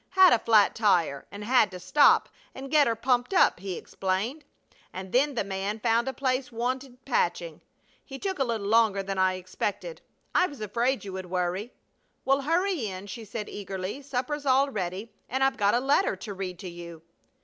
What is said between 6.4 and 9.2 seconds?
wanted patching. He took a little longer than